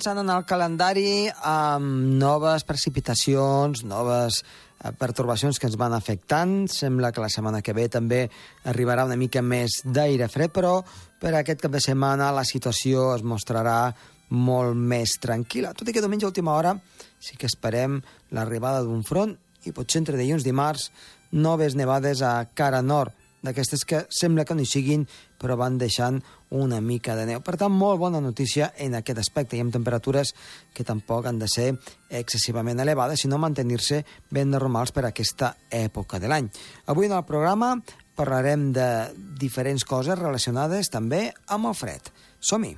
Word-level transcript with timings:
avançant 0.00 0.22
en 0.22 0.30
el 0.32 0.46
calendari 0.48 1.28
amb 1.44 2.14
noves 2.16 2.62
precipitacions, 2.64 3.82
noves 3.84 4.38
eh, 4.40 4.92
pertorbacions 4.96 5.58
que 5.60 5.68
ens 5.68 5.76
van 5.76 5.92
afectant. 5.92 6.70
Sembla 6.72 7.10
que 7.12 7.20
la 7.20 7.28
setmana 7.28 7.60
que 7.60 7.74
ve 7.76 7.84
també 7.92 8.22
arribarà 8.64 9.04
una 9.04 9.18
mica 9.20 9.42
més 9.44 9.82
d'aire 9.84 10.30
fred, 10.32 10.54
però 10.56 10.78
per 11.20 11.34
aquest 11.36 11.60
cap 11.60 11.74
de 11.76 11.84
setmana 11.84 12.30
la 12.32 12.46
situació 12.48 13.10
es 13.12 13.20
mostrarà 13.20 13.92
molt 14.30 14.72
més 14.72 15.18
tranquil·la. 15.20 15.74
Tot 15.76 15.84
i 15.84 15.92
que 15.92 16.00
diumenge 16.00 16.24
a 16.24 16.32
última 16.32 16.56
hora 16.56 16.78
sí 17.20 17.36
que 17.36 17.50
esperem 17.50 18.00
l'arribada 18.32 18.80
d'un 18.80 19.04
front 19.04 19.36
i 19.68 19.74
potser 19.76 20.00
entre 20.00 20.16
dilluns 20.16 20.48
i 20.48 20.48
dimarts 20.48 20.88
noves 21.30 21.76
nevades 21.76 22.24
a 22.24 22.38
cara 22.56 22.80
nord, 22.80 23.12
d'aquestes 23.42 23.84
que 23.88 24.04
sembla 24.12 24.44
que 24.44 24.54
no 24.56 24.64
hi 24.64 24.68
siguin, 24.68 25.06
però 25.40 25.56
van 25.56 25.78
deixant 25.80 26.20
una 26.50 26.80
mica 26.84 27.14
de 27.16 27.26
neu. 27.28 27.44
Per 27.44 27.56
tant, 27.60 27.72
molt 27.72 28.00
bona 28.02 28.20
notícia 28.20 28.72
en 28.78 28.98
aquest 28.98 29.22
aspecte 29.22 29.56
i 29.56 29.62
amb 29.64 29.72
temperatures 29.72 30.34
que 30.74 30.84
tampoc 30.84 31.26
han 31.30 31.40
de 31.40 31.48
ser 31.48 31.70
excessivament 32.10 32.80
elevades, 32.82 33.22
sinó 33.24 33.38
mantenir-se 33.38 34.04
ben 34.30 34.50
normals 34.50 34.92
per 34.92 35.06
a 35.06 35.14
aquesta 35.14 35.54
època 35.70 36.20
de 36.20 36.28
l'any. 36.28 36.50
Avui 36.92 37.08
en 37.08 37.16
el 37.16 37.26
programa 37.28 37.76
parlarem 38.20 38.70
de 38.76 38.90
diferents 39.40 39.86
coses 39.88 40.18
relacionades 40.18 40.92
també 40.92 41.28
amb 41.48 41.72
el 41.72 41.78
fred. 41.78 42.12
Som-hi! 42.40 42.76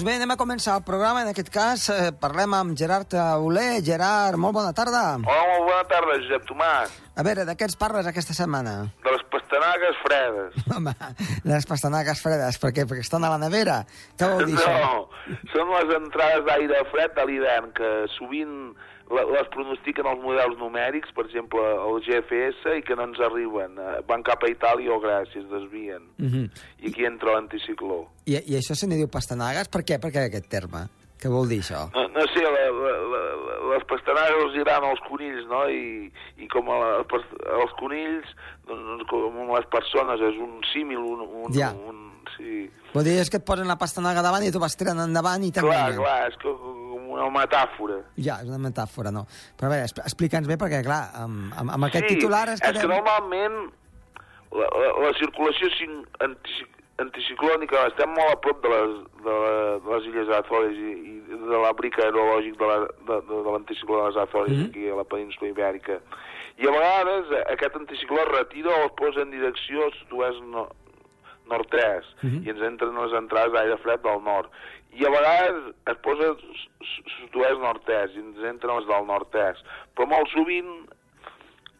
Doncs 0.00 0.08
bé, 0.08 0.14
anem 0.16 0.30
a 0.32 0.36
començar 0.40 0.74
el 0.78 0.84
programa. 0.88 1.20
En 1.20 1.28
aquest 1.28 1.50
cas 1.52 1.82
eh, 1.92 2.06
parlem 2.16 2.54
amb 2.56 2.72
Gerard 2.72 3.12
Auler. 3.20 3.82
Gerard, 3.84 4.38
molt 4.40 4.54
bona 4.56 4.70
tarda. 4.72 5.02
Hola, 5.20 5.42
molt 5.50 5.66
bona 5.66 5.82
tarda, 5.90 6.14
Josep 6.22 6.46
Tomàs. 6.48 6.94
A 7.20 7.24
veure, 7.26 7.44
de 7.44 7.52
què 7.52 7.66
ens 7.68 7.76
parles 7.76 8.08
aquesta 8.08 8.32
setmana? 8.32 8.72
De 9.04 9.12
les 9.12 9.26
pastanagues 9.28 9.98
fredes. 10.00 10.56
Home, 10.78 10.94
les 11.52 11.68
pastanagues 11.68 12.24
fredes, 12.24 12.56
per 12.62 12.70
què? 12.72 12.86
Perquè 12.88 13.04
estan 13.04 13.28
a 13.28 13.34
la 13.34 13.36
nevera? 13.42 13.82
Què 14.16 14.30
vol 14.32 14.48
dir 14.48 14.56
això? 14.56 14.72
No, 14.72 15.36
són 15.52 15.74
les 15.76 15.92
entrades 15.98 16.48
d'aire 16.48 16.80
fred 16.94 17.20
a 17.20 17.28
l'hivern, 17.28 17.68
que 17.76 17.92
sovint 18.16 18.56
les 19.10 19.48
pronostiquen 19.50 20.06
els 20.06 20.20
models 20.22 20.56
numèrics, 20.60 21.10
per 21.16 21.24
exemple, 21.26 21.58
el 21.60 21.98
GFS, 22.06 22.76
i 22.78 22.82
que 22.86 22.94
no 22.96 23.08
ens 23.08 23.18
arriben. 23.26 23.74
Eh, 23.78 23.98
Van 24.06 24.22
cap 24.22 24.44
a 24.46 24.50
Itàlia 24.52 24.92
o 24.94 25.00
Gràcia, 25.02 25.42
es 25.42 25.48
desvien. 25.50 26.02
Uh 26.18 26.26
-huh. 26.30 26.46
I 26.84 26.88
aquí 26.90 27.04
entra 27.04 27.32
l'anticicló. 27.34 28.06
I, 28.26 28.34
I 28.46 28.54
això 28.60 28.74
se 28.74 28.86
n'hi 28.86 28.96
diu 28.96 29.08
pastanagues? 29.08 29.68
Per 29.68 29.82
què? 29.82 29.98
Per 30.00 30.10
què 30.12 30.26
aquest 30.26 30.48
terme? 30.48 30.86
Què 31.20 31.28
vol 31.28 31.48
dir 31.48 31.60
això? 31.60 31.90
No, 31.92 32.02
no 32.08 32.22
sé, 32.32 32.40
la, 32.40 32.50
la, 32.50 32.92
la, 33.12 33.74
les 33.76 33.84
pastanagues 33.84 34.42
els 34.44 34.54
iran 34.56 34.84
als 34.84 35.00
conills, 35.08 35.44
no? 35.50 35.68
I, 35.68 36.10
i 36.38 36.48
com 36.48 36.64
a 36.70 36.78
la, 36.78 36.90
els 37.60 37.72
conills, 37.78 38.24
doncs, 38.66 39.04
com 39.10 39.52
les 39.56 39.66
persones, 39.66 40.20
és 40.20 40.36
un 40.40 40.60
símil, 40.72 40.98
un... 40.98 41.20
un, 41.20 41.52
Ja. 41.52 41.72
un 41.72 41.98
sí. 42.38 42.70
Vol 42.94 43.04
dir 43.04 43.18
és 43.20 43.28
que 43.30 43.36
et 43.36 43.44
posen 43.44 43.68
la 43.68 43.76
pastanaga 43.76 44.22
davant 44.22 44.42
i 44.42 44.50
tu 44.50 44.58
vas 44.58 44.74
tirant 44.76 44.98
endavant 44.98 45.42
i 45.44 45.50
Clar, 45.52 45.62
t'enganyen. 45.62 45.96
clar, 46.00 46.28
és 46.30 46.36
com 46.42 46.69
una 47.26 47.40
metàfora. 47.44 48.00
Ja, 48.16 48.40
és 48.42 48.48
una 48.48 48.58
metàfora, 48.58 49.10
no. 49.12 49.26
Però 49.56 49.68
a 49.68 49.74
veure, 49.74 49.84
expl- 49.86 50.04
explica'ns 50.04 50.46
bé, 50.48 50.56
perquè, 50.56 50.82
clar, 50.84 51.02
amb, 51.24 51.52
amb, 51.56 51.70
amb 51.76 51.84
aquest 51.90 52.08
sí, 52.08 52.14
titular 52.16 52.48
es 52.48 52.60
és 52.60 52.60
que 52.66 52.72
quedem... 52.78 52.90
normalment 52.96 53.70
la, 54.52 54.66
la, 54.66 54.88
la 55.06 55.12
circulació 55.18 55.68
anticiclònica 57.00 57.86
estem 57.88 58.10
molt 58.12 58.34
a 58.34 58.40
prop 58.44 58.58
de 58.64 58.70
les, 58.72 58.96
de, 59.24 59.36
la, 59.44 59.52
de 59.84 59.92
les 59.94 60.08
illes 60.10 60.32
Azores 60.36 60.76
i, 60.76 60.90
i 61.14 61.38
de 61.48 61.60
l'abric 61.62 61.96
aerològic 62.02 62.58
de 62.60 62.66
la- 62.68 62.80
de, 62.90 63.20
de, 63.30 63.38
de 63.46 63.54
l'anticicló 63.54 64.02
de 64.02 64.08
les 64.10 64.18
Azores 64.26 64.56
Mhm. 64.56 64.66
aquí 64.68 64.88
a 64.90 64.96
la 64.98 65.04
península 65.04 65.48
ibèrica. 65.50 66.00
I 66.60 66.66
a 66.68 66.70
vegades 66.74 67.30
eh, 67.32 67.44
aquest 67.54 67.76
anticicló 67.76 68.20
es 68.20 68.28
retira 68.34 68.70
o 68.70 68.84
es 68.86 68.92
posa 68.98 69.22
en 69.22 69.30
direcció 69.30 69.88
sud-oest 70.00 70.42
no, 70.44 70.68
nord-est 71.48 72.10
Mhm. 72.22 72.44
i 72.46 72.50
ens 72.50 72.60
entren 72.68 72.94
les 72.94 73.12
entrades 73.16 73.52
d'aire 73.52 73.78
fred 73.78 74.02
del 74.04 74.20
nord. 74.22 74.50
I 74.98 75.06
a 75.06 75.10
vegades 75.12 75.74
es 75.92 76.00
posa 76.04 76.32
sud-oest 77.16 77.60
nord-est 77.62 78.16
i 78.16 78.24
ens 78.24 78.40
entren 78.50 78.80
les 78.80 78.88
del 78.88 79.06
nord-est. 79.06 79.68
Però 79.94 80.08
molt 80.10 80.32
sovint 80.34 80.72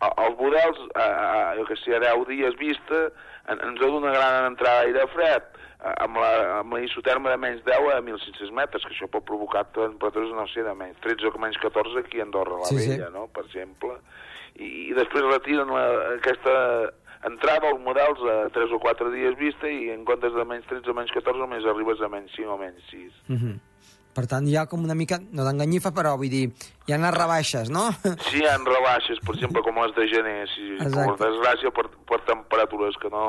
els 0.01 0.37
models, 0.39 0.79
a, 0.95 1.05
a, 1.05 1.41
jo 1.59 1.67
que 1.69 1.77
sé, 1.83 1.97
a 1.97 2.01
10 2.03 2.29
dies 2.31 2.57
vista, 2.61 3.09
en, 3.51 3.59
ens 3.59 3.81
dona 3.81 3.99
una 4.01 4.15
gran 4.15 4.47
entrada 4.53 4.87
d'aire 4.87 5.09
fred, 5.13 5.59
amb 5.81 6.17
la, 6.21 6.31
amb 6.61 6.77
la 6.77 6.81
isoterma 6.85 7.33
de 7.33 7.41
menys 7.41 7.61
10 7.67 7.91
a 7.93 8.01
1.500 8.01 8.53
metres, 8.57 8.85
que 8.85 8.95
això 8.95 9.09
pot 9.13 9.27
provocar 9.29 9.67
temperatures, 9.77 10.33
no 10.37 10.47
sé, 10.53 10.65
de 10.65 10.75
menys 10.77 11.01
13 11.05 11.29
o 11.33 11.43
menys 11.43 11.61
14 11.61 12.05
aquí 12.05 12.21
a 12.21 12.27
Andorra 12.29 12.61
la 12.61 12.71
Sí, 12.73 12.81
sí. 12.81 12.95
Vella, 12.95 13.11
no?, 13.15 13.27
per 13.35 13.45
exemple. 13.49 13.97
I, 14.57 14.91
i 14.91 14.97
després 14.97 15.29
retiren 15.29 15.73
la, 15.73 15.85
aquesta 16.17 16.55
entrada 17.29 17.69
als 17.69 17.83
models 17.85 18.21
a 18.25 18.37
3 18.55 18.73
o 18.73 18.79
4 18.79 19.11
dies 19.13 19.37
vista 19.39 19.69
i 19.69 19.91
en 19.93 20.05
comptes 20.09 20.33
de 20.33 20.45
menys 20.45 20.69
13 20.71 20.91
o 20.91 20.95
menys 20.97 21.13
14 21.17 21.41
només 21.41 21.67
arribes 21.69 22.01
a 22.01 22.09
menys 22.09 22.33
5 22.37 22.55
o 22.55 22.59
menys 22.59 22.87
6. 22.93 23.13
Uh 23.29 23.37
-huh. 23.37 23.57
Per 24.15 24.27
tant, 24.27 24.47
hi 24.51 24.57
ha 24.59 24.67
com 24.67 24.83
una 24.83 24.97
mica, 24.99 25.21
no 25.33 25.45
d'enganyifa, 25.47 25.93
però 25.95 26.17
vull 26.19 26.31
dir, 26.33 26.49
hi 26.89 26.95
ha 26.95 26.99
les 26.99 27.15
rebaixes, 27.15 27.71
no? 27.71 27.85
Sí, 28.27 28.41
hi 28.41 28.47
ha 28.49 28.57
rebaixes, 28.59 29.21
per 29.23 29.37
exemple, 29.37 29.63
com 29.63 29.79
les 29.79 29.95
de 29.95 30.07
gener, 30.11 30.39
sí, 30.51 30.67
Exacte. 30.81 31.15
per 31.21 31.29
desgràcia, 31.29 31.71
per, 31.77 31.87
per 32.11 32.23
temperatures 32.31 32.99
que 33.03 33.13
no... 33.13 33.27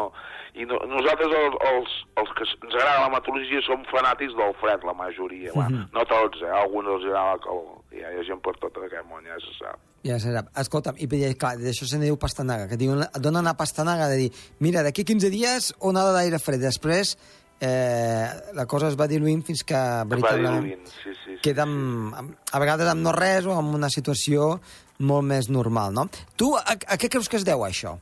I 0.51 0.65
no, 0.67 0.75
nosaltres, 0.83 1.31
els, 1.31 1.53
els, 1.69 1.91
els 2.19 2.31
que 2.35 2.43
ens 2.43 2.73
agrada 2.73 3.05
la 3.05 3.11
meteorologia, 3.13 3.61
som 3.63 3.85
fanàtics 3.87 4.33
del 4.35 4.51
fred, 4.59 4.81
la 4.83 4.95
majoria. 4.99 5.53
Va. 5.55 5.69
Mhm. 5.69 5.85
No 5.95 6.03
tots, 6.09 6.41
eh? 6.43 6.49
Alguns 6.51 6.89
els 6.97 7.05
agrada 7.07 7.37
calor. 7.45 7.77
Hi 7.95 8.03
ha, 8.03 8.11
hi 8.11 8.19
ha 8.19 8.25
gent 8.27 8.41
per 8.43 8.57
tot 8.59 8.81
aquest 8.81 9.07
món, 9.07 9.23
ja 9.23 9.39
se 9.39 9.53
sap. 9.55 9.79
Ja 10.03 10.17
se 10.19 10.33
sap. 10.33 10.49
Escolta'm, 10.59 10.99
i 10.99 11.07
clar, 11.39 11.53
d'això 11.61 11.87
se 11.87 12.01
n'hi 12.01 12.09
diu 12.09 12.19
pastanaga, 12.19 12.67
que 12.67 12.79
diuen, 12.81 13.05
donen 13.15 13.45
una 13.45 13.55
pastanaga 13.55 14.09
de 14.11 14.17
dir, 14.25 14.29
mira, 14.59 14.83
d'aquí 14.83 15.05
15 15.07 15.31
dies 15.31 15.71
onada 15.79 16.11
d'aire 16.17 16.41
fred, 16.43 16.59
després 16.59 17.15
eh, 17.61 18.27
la 18.57 18.65
cosa 18.65 18.89
es 18.89 18.97
va 18.99 19.07
diluint 19.07 19.43
fins 19.45 19.61
que 19.67 19.79
veritablement 20.09 20.63
diluint, 20.65 20.87
sí, 20.89 21.13
sí. 21.13 21.17
sí, 21.35 21.35
queda 21.45 21.67
amb, 21.67 22.15
amb, 22.17 22.31
a 22.51 22.61
vegades 22.63 22.89
amb 22.89 23.05
no 23.05 23.13
res 23.15 23.45
o 23.45 23.53
amb 23.53 23.77
una 23.77 23.91
situació 23.93 24.55
molt 25.01 25.27
més 25.29 25.49
normal, 25.49 25.93
no? 25.93 26.07
Tu, 26.37 26.49
a, 26.57 26.73
a 26.73 26.97
què 26.97 27.09
creus 27.09 27.29
que 27.29 27.37
es 27.39 27.45
deu 27.45 27.65
això? 27.65 27.95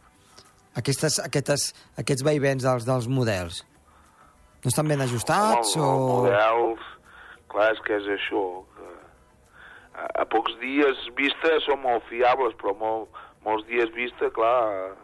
Aquestes, 0.80 1.20
aquestes, 1.20 1.74
aquests 2.00 2.24
vaivens 2.24 2.64
dels, 2.64 2.88
dels 2.88 3.10
models? 3.12 3.64
No 4.64 4.72
estan 4.72 4.88
ben 4.92 5.04
ajustats 5.04 5.76
Home, 5.76 5.84
o...? 5.84 5.92
els 5.92 6.24
models, 6.30 6.90
clar, 7.52 7.70
és 7.76 7.84
que 7.84 8.00
és 8.00 8.10
això. 8.16 8.46
Que 8.76 8.90
a, 10.00 10.08
a 10.24 10.28
pocs 10.32 10.56
dies 10.64 11.04
vista 11.20 11.56
són 11.68 11.84
molt 11.84 12.08
fiables, 12.08 12.56
però 12.60 12.76
molt, 12.80 13.22
molts 13.44 13.68
dies 13.68 13.92
vista, 13.96 14.32
clar, 14.36 14.96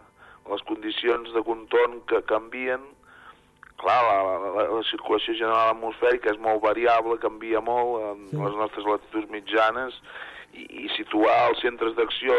les 0.51 0.63
condicions 0.69 1.31
de 1.35 1.43
contorn 1.43 1.99
que 2.11 2.23
canvien, 2.29 2.83
clar, 3.81 3.99
la, 4.07 4.15
la, 4.55 4.63
la 4.77 4.83
circulació 4.89 5.33
general 5.37 5.73
atmosfèrica 5.75 6.31
és 6.33 6.39
molt 6.41 6.61
variable, 6.63 7.17
canvia 7.21 7.61
molt 7.61 8.01
en 8.11 8.23
Sí. 8.31 8.37
les 8.37 8.55
nostres 8.61 8.85
latituds 8.87 9.29
mitjanes, 9.33 9.97
i, 10.55 10.63
i 10.85 10.89
situar 10.95 11.49
els 11.49 11.59
centres 11.61 11.95
d'acció 11.97 12.33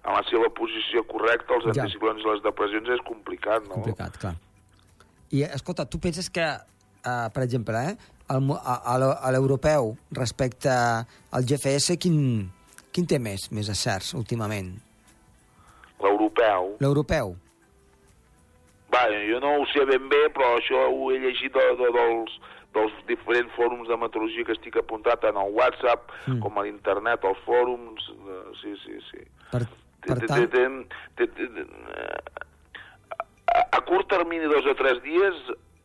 en 0.00 0.14
la 0.16 0.22
seva 0.30 0.48
posició 0.56 1.02
correcta, 1.04 1.54
els 1.58 1.66
Ja. 1.68 1.82
anticiclons 1.82 2.22
i 2.24 2.28
les 2.30 2.42
depressions, 2.42 2.88
és 2.88 3.02
complicat, 3.06 3.62
no? 3.68 3.74
Complicat, 3.82 4.16
clar. 4.18 4.34
I, 5.30 5.42
escolta, 5.44 5.84
tu 5.86 6.00
penses 6.00 6.30
que, 6.30 6.46
uh, 7.04 7.28
per 7.34 7.42
exemple, 7.44 7.76
eh, 7.76 7.96
el, 8.30 8.50
a, 8.56 8.80
a 9.20 9.30
l'europeu 9.30 9.92
respecte 10.16 10.70
al 10.72 11.44
GFS, 11.44 11.98
quin, 12.00 12.50
quin 12.90 13.06
té 13.06 13.18
més, 13.18 13.50
més 13.52 13.68
acerts 13.68 14.14
últimament? 14.14 14.72
L'europeu. 16.00 16.76
L'europeu? 16.80 17.36
Va, 18.92 19.04
jo 19.28 19.38
no 19.40 19.52
ho 19.60 19.66
sé 19.72 19.84
ben 19.86 20.08
bé, 20.10 20.24
però 20.34 20.56
això 20.58 20.86
ho 20.90 21.10
he 21.12 21.18
llegit 21.22 21.54
de, 21.54 21.66
de, 21.78 21.90
dels, 21.94 22.32
dels 22.74 22.92
diferents 23.06 23.52
fòrums 23.56 23.88
de 23.88 23.96
meteorologia 23.96 24.44
que 24.48 24.56
estic 24.56 24.76
apuntat 24.80 25.20
tant 25.22 25.36
al 25.38 25.52
WhatsApp 25.54 26.10
Mm. 26.26 26.40
com 26.42 26.58
a 26.58 26.64
l'internet, 26.66 27.24
als 27.24 27.38
fòrums... 27.46 28.10
De... 28.26 28.38
Sí, 28.60 28.74
sí, 28.84 28.98
sí. 29.10 29.22
Per, 29.52 29.62
per 30.06 30.18
tant, 30.26 30.46
té- 30.50 30.60
té- 31.16 31.28
té- 31.36 31.48
té- 31.54 31.66
eh, 31.96 32.44
a, 33.54 33.62
a 33.78 33.80
curt 33.88 34.08
termini, 34.10 34.46
dos 34.50 34.66
o 34.66 34.74
tres 34.78 35.00
dies, 35.04 35.38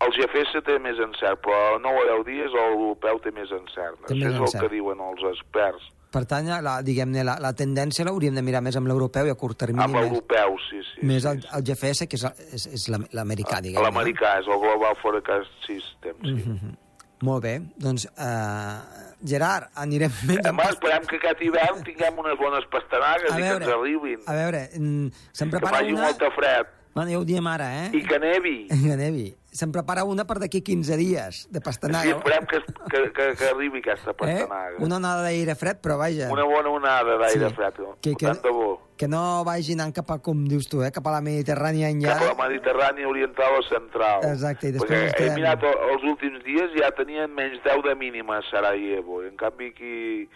el 0.06 0.12
GFS 0.18 0.60
té 0.68 0.76
més 0.84 1.00
encert, 1.00 1.40
però 1.46 1.76
a 1.76 1.80
9 1.82 2.02
o 2.04 2.24
10 2.24 2.26
dies 2.28 2.52
l'europeu 2.54 3.20
té 3.24 3.32
més 3.32 3.52
encert. 3.56 4.02
Té 4.08 4.14
Això 4.14 4.26
més 4.26 4.36
és 4.36 4.56
el 4.56 4.62
que 4.66 4.70
diuen 4.76 5.00
els 5.02 5.24
experts. 5.32 5.88
Per 6.16 6.24
tant 6.32 6.48
la, 6.64 6.78
diguem-ne, 6.86 7.26
la, 7.28 7.36
la 7.44 7.52
tendència 7.58 8.06
l'hauríem 8.08 8.38
de 8.38 8.44
mirar 8.46 8.64
més 8.64 8.78
amb 8.80 8.88
l'europeu 8.92 9.28
i 9.28 9.34
a 9.34 9.38
curt 9.40 9.60
termini 9.66 9.84
Amb 9.84 10.00
l'europeu, 10.00 10.56
sí, 10.70 10.80
sí. 10.94 11.04
més 11.04 11.26
sí, 11.26 11.30
el, 11.34 11.44
el 11.58 11.68
GFS, 11.68 12.08
que 12.08 12.20
és, 12.20 12.26
és, 12.56 12.70
és 12.80 12.88
l'am- 12.94 13.08
l'americà, 13.18 13.60
diguem-ne. 13.66 13.84
L'americà 13.90 14.38
és 14.40 14.48
el 14.48 14.62
Global 14.64 14.98
Forecast 15.04 15.52
System, 15.68 16.18
sí. 16.24 16.34
Mm 16.34 16.58
-hmm. 16.58 16.82
Molt 17.24 17.44
bé, 17.44 17.54
doncs, 17.80 18.06
uh, 18.20 19.06
Gerard, 19.24 19.70
anirem 19.80 20.12
menys... 20.28 20.50
Home, 20.50 20.66
esperem 20.68 21.06
que 21.10 21.16
aquest 21.22 21.42
hivern 21.42 21.84
tinguem 21.88 22.20
unes 22.22 22.36
bones 22.42 22.68
pastanagues 22.74 23.32
A 23.32 23.38
i 23.40 23.42
que 23.42 23.48
veure, 23.48 23.64
ens 23.64 23.74
arribin. 23.78 24.20
A 24.28 24.36
veure, 24.36 24.64
mm, 24.76 25.08
se'n 25.32 25.50
que 25.50 25.58
prepara 25.58 25.80
faci 25.80 25.96
una... 25.96 26.10
molta 26.10 26.32
fred. 26.36 26.75
Bueno, 26.96 27.12
ja 27.12 27.20
ho 27.20 27.26
diem 27.28 27.46
ara, 27.52 27.66
eh? 27.86 27.90
I 27.94 28.04
que 28.08 28.18
nevi. 28.20 28.68
Que 28.86 28.96
nevi. 28.96 29.34
Se'n 29.56 29.72
prepara 29.72 30.04
una 30.04 30.26
per 30.28 30.36
d'aquí 30.40 30.60
15 30.64 30.96
dies, 31.00 31.42
de 31.52 31.60
Sí, 31.60 31.64
pastanaga. 31.64 32.10
esperem 32.18 32.46
que, 32.48 32.60
que, 32.92 33.02
que, 33.16 33.26
que 33.40 33.46
arribi 33.52 33.80
aquesta 33.80 34.12
eh? 34.12 34.16
pastanaga. 34.20 34.80
Una 34.84 34.98
onada 34.98 35.22
d'aire 35.24 35.56
fred, 35.56 35.80
però 35.84 35.98
vaja, 36.00 36.28
Una 36.32 36.44
bona 36.44 36.70
onada 36.72 37.18
d'aire 37.20 37.50
Sí. 37.50 37.56
fred. 37.56 37.74
Que- 38.02 38.16
que- 38.16 38.26
Tant 38.26 38.42
de 38.44 38.50
bo. 38.52 38.82
que 38.98 39.08
no 39.10 39.44
vagi 39.44 39.74
anant 39.76 39.94
cap 39.96 40.10
a, 40.12 40.20
com 40.24 40.44
dius 40.48 40.68
tu, 40.72 40.84
eh? 40.84 40.92
cap 40.92 41.08
a 41.08 41.12
la 41.12 41.22
Mediterrània 41.22 41.90
enllà. 41.92 42.16
Cap 42.16 42.24
a 42.24 42.34
la 42.36 42.48
Mediterrània 42.50 43.08
oriental 43.08 43.60
o 43.60 43.64
central. 43.64 44.24
Exacte, 44.32 44.70
i 44.70 44.72
després 44.72 45.12
Perquè 45.14 45.28
he 45.32 45.36
mirat 45.36 45.64
el- 45.64 45.80
els 45.96 46.04
últims 46.04 46.44
dies 46.48 46.72
ja 46.80 46.92
tenien 46.96 47.32
menys 47.36 47.60
10 47.64 47.84
de 47.84 47.96
mínima 47.96 48.38
a 48.40 48.42
Sarajevo. 48.50 49.22
En 49.24 49.36
canvi 49.36 49.72
aquí, 49.76 50.30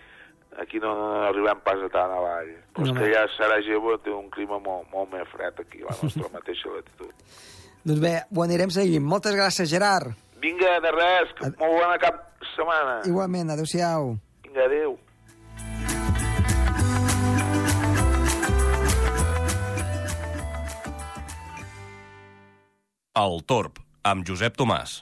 aquí 0.57 0.79
no, 0.79 0.95
no 0.95 1.09
arribem 1.29 1.59
pas 1.65 1.77
a 1.85 1.89
tan 1.93 2.11
avall. 2.11 2.49
Però 2.73 2.85
No, 2.85 2.93
és 2.93 2.97
que 2.99 3.11
ja 3.13 3.25
Sarajevo 3.37 3.97
té 4.03 4.11
un 4.11 4.29
clima 4.33 4.59
molt, 4.59 4.87
molt 4.93 5.11
més 5.13 5.27
fred 5.31 5.59
aquí, 5.61 5.81
a 5.83 5.91
la 5.91 5.97
nostra 6.01 6.29
mateixa 6.37 6.69
latitud. 6.73 7.13
Doncs 7.85 8.01
bé, 8.03 8.15
ho 8.35 8.43
anirem 8.43 8.69
seguint. 8.75 9.03
Moltes 9.05 9.35
gràcies, 9.37 9.69
Gerard. 9.71 10.11
Vinga, 10.39 10.79
de 10.83 10.91
res, 10.95 11.31
que 11.37 11.45
Ad- 11.47 11.59
molt 11.59 11.77
bona 11.81 11.97
cap 11.99 12.25
setmana. 12.55 13.01
Igualment, 13.07 13.51
adeu-siau. 13.55 14.15
Vinga, 14.47 14.65
adéu. 14.65 14.97
El 23.19 23.41
Torb, 23.51 23.79
amb 24.11 24.25
Josep 24.27 24.55
Tomàs. 24.59 24.99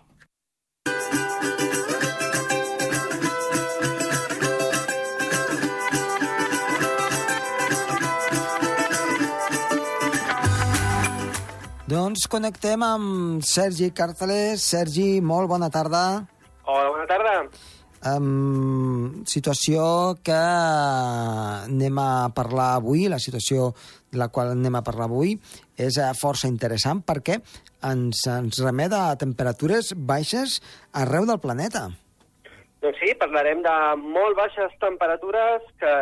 Doncs 11.87 12.25
connectem 12.27 12.81
amb 12.83 13.45
Sergi 13.47 13.93
Càrteles. 13.95 14.59
Sergi, 14.59 15.21
molt 15.23 15.47
bona 15.47 15.69
tarda. 15.71 16.01
Hola, 16.67 16.89
bona 16.91 17.05
tarda. 17.07 17.35
Um, 18.11 19.23
situació 19.23 19.85
que 20.19 20.35
anem 20.35 22.01
a 22.03 22.27
parlar 22.35 22.73
avui, 22.81 23.05
la 23.07 23.21
situació 23.23 23.69
de 24.11 24.19
la 24.19 24.27
qual 24.27 24.51
anem 24.51 24.75
a 24.75 24.83
parlar 24.83 25.07
avui, 25.07 25.37
és 25.79 25.95
eh, 25.95 26.11
força 26.19 26.51
interessant 26.51 27.05
perquè 27.07 27.39
ens, 27.87 28.25
ens 28.35 28.59
remet 28.65 28.91
a 28.91 29.15
temperatures 29.15 29.93
baixes 29.95 30.59
arreu 30.91 31.23
del 31.23 31.39
planeta. 31.39 31.87
Doncs 32.83 32.99
sí, 32.99 33.15
parlarem 33.15 33.63
de 33.63 33.79
molt 34.03 34.35
baixes 34.35 34.75
temperatures 34.83 35.63
que 35.79 35.97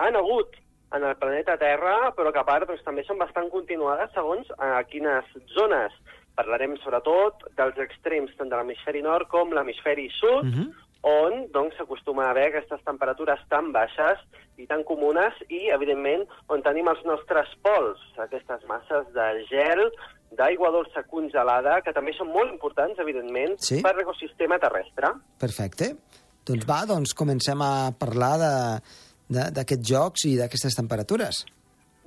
han 0.00 0.16
hagut 0.16 0.56
en 0.94 1.04
el 1.04 1.16
planeta 1.16 1.56
Terra, 1.58 2.12
però 2.16 2.32
que 2.32 2.38
a 2.38 2.46
part 2.46 2.68
doncs, 2.68 2.84
també 2.86 3.04
són 3.04 3.18
bastant 3.18 3.50
continuades 3.50 4.12
segons 4.14 4.46
a 4.58 4.82
quines 4.90 5.24
zones. 5.54 5.92
Parlarem 6.34 6.76
sobretot 6.82 7.44
dels 7.58 7.78
extrems 7.78 8.32
tant 8.38 8.48
de 8.50 8.56
l'hemisferi 8.56 9.02
nord 9.02 9.28
com 9.28 9.52
l'hemisferi 9.52 10.08
sud, 10.20 10.44
Mhm. 10.44 10.72
on 11.02 11.46
doncs, 11.52 11.76
s'acostuma 11.76 12.26
a 12.26 12.30
haver 12.30 12.48
aquestes 12.48 12.80
temperatures 12.84 13.40
tan 13.48 13.72
baixes 13.72 14.18
i 14.56 14.66
tan 14.66 14.82
comunes 14.84 15.34
i, 15.48 15.68
evidentment, 15.68 16.26
on 16.48 16.62
tenim 16.62 16.88
els 16.88 17.04
nostres 17.04 17.48
pols, 17.62 18.00
aquestes 18.18 18.64
masses 18.66 19.12
de 19.12 19.44
gel, 19.50 19.92
d'aigua 20.32 20.70
dolça 20.70 21.02
congelada, 21.04 21.80
que 21.82 21.92
també 21.92 22.12
són 22.16 22.28
molt 22.28 22.50
importants, 22.50 22.98
evidentment, 22.98 23.56
Sí. 23.58 23.82
per 23.82 23.94
l'ecosistema 23.96 24.58
terrestre. 24.58 25.12
Perfecte. 25.38 25.96
Doncs 26.44 26.66
va, 26.66 26.84
doncs 26.86 27.14
comencem 27.14 27.60
a 27.62 27.90
parlar 27.98 28.38
de- 28.38 28.80
d'aquests 29.28 29.88
jocs 29.88 30.24
i 30.28 30.36
d'aquestes 30.38 30.74
temperatures. 30.76 31.44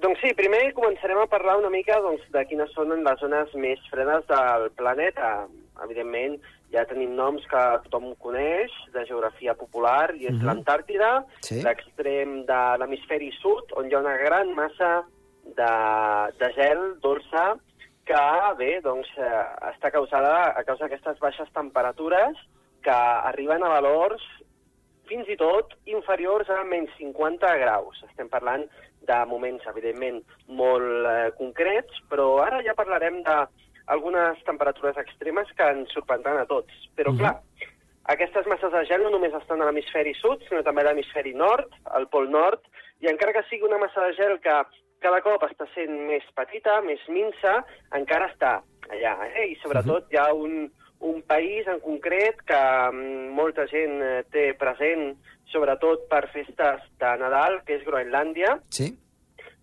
Doncs 0.01 0.19
sí, 0.21 0.29
primer 0.37 0.73
començarem 0.77 1.17
a 1.17 1.25
parlar 1.25 1.57
una 1.57 1.71
mica 1.73 1.97
doncs, 2.01 2.21
de 2.31 2.43
quines 2.45 2.69
són 2.75 2.91
les 3.03 3.19
zones 3.19 3.53
més 3.55 3.79
fredes 3.89 4.27
del 4.29 4.69
planeta. 4.77 5.47
Evidentment, 5.83 6.37
ja 6.73 6.83
tenim 6.85 7.15
noms 7.15 7.41
que 7.49 7.63
tothom 7.85 8.11
coneix, 8.21 8.69
de 8.93 9.05
geografia 9.09 9.55
popular, 9.55 10.13
i 10.15 10.27
és 10.27 10.33
Mhm. 10.35 10.45
l'Antàrtida, 10.45 11.25
Sí. 11.41 11.61
l'extrem 11.63 12.45
de 12.45 12.77
l'hemisferi 12.77 13.31
sud, 13.41 13.73
on 13.75 13.89
hi 13.89 13.93
ha 13.95 13.99
una 13.99 14.17
gran 14.17 14.53
massa 14.53 15.03
de, 15.43 15.71
de 16.37 16.53
gel 16.53 16.99
dolça 17.01 17.55
que, 18.05 18.55
bé, 18.57 18.81
doncs, 18.81 19.07
eh, 19.17 19.43
està 19.73 19.91
causada 19.91 20.53
a 20.57 20.63
causa 20.63 20.85
d'aquestes 20.85 21.19
baixes 21.19 21.49
temperatures 21.53 22.37
que 22.83 22.91
arriben 22.91 23.63
a 23.63 23.69
valors 23.69 24.21
fins 25.09 25.29
i 25.29 25.37
tot 25.39 25.73
inferiors 25.85 26.49
a 26.49 26.63
menys 26.67 26.91
50 26.97 27.53
graus. 27.63 28.03
Estem 28.09 28.29
parlant 28.29 28.65
de 29.07 29.17
moments, 29.29 29.65
evidentment, 29.71 30.21
molt 30.47 31.07
eh, 31.07 31.31
concrets, 31.37 32.01
però 32.11 32.29
ara 32.43 32.61
ja 32.65 32.75
parlarem 32.75 33.21
d'algunes 33.23 34.43
temperatures 34.47 34.97
extremes 35.03 35.51
que 35.55 35.69
ens 35.75 35.93
sorprendran 35.95 36.41
a 36.41 36.45
tots. 36.45 36.73
Però, 36.97 37.13
Mhm. 37.13 37.17
clar, 37.17 37.35
aquestes 38.05 38.47
masses 38.47 38.71
de 38.71 38.85
gel 38.85 39.03
no 39.03 39.09
només 39.09 39.33
estan 39.33 39.61
a 39.61 39.65
l'hemisferi 39.65 40.13
sud, 40.15 40.43
sinó 40.47 40.63
també 40.63 40.81
a 40.81 40.85
l'hemisferi 40.85 41.33
nord, 41.33 41.71
al 41.85 42.07
pol 42.07 42.29
nord, 42.29 42.61
i 42.99 43.07
encara 43.07 43.33
que 43.33 43.43
sigui 43.49 43.63
una 43.63 43.77
massa 43.77 44.01
de 44.01 44.13
gel 44.13 44.39
que 44.39 44.55
cada 44.99 45.21
cop 45.21 45.43
està 45.43 45.67
sent 45.75 45.91
més 46.07 46.23
petita, 46.33 46.81
més 46.81 46.99
minsa, 47.07 47.63
encara 47.93 48.29
està 48.31 48.61
allà. 48.89 49.13
Eh? 49.35 49.51
I 49.51 49.55
sobretot 49.61 50.11
hi 50.11 50.17
ha 50.17 50.33
un, 50.33 50.71
un 50.99 51.21
país 51.21 51.67
en 51.67 51.79
concret 51.79 52.39
que 52.47 52.61
mm, 52.91 53.33
molta 53.37 53.67
gent 53.69 54.01
eh, 54.01 54.23
té 54.33 54.51
present, 54.59 55.11
sobretot 55.51 56.07
per 56.11 56.25
festes 56.33 56.81
de 56.99 57.11
Nadal, 57.21 57.61
que 57.65 57.77
és 57.77 57.85
Groenlàndia, 57.87 58.57
Sí? 58.73 58.91